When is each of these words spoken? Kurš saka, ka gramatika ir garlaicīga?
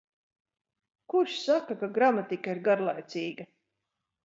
Kurš 1.13 1.35
saka, 1.41 1.77
ka 1.83 1.91
gramatika 1.99 2.57
ir 2.57 2.65
garlaicīga? 2.71 3.49